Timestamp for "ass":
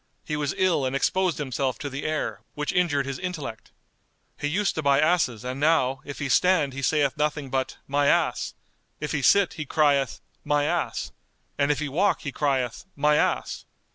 8.07-8.55, 10.63-11.11, 13.15-13.67